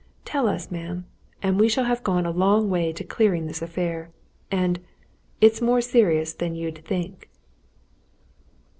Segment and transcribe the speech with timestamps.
[0.25, 1.05] Tell us, ma'am
[1.43, 4.09] and we shall have gone a long way to clearing this affair!
[4.49, 4.79] And
[5.41, 7.29] it's more serious than you'd think."